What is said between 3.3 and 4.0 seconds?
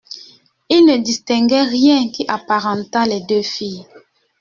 filles.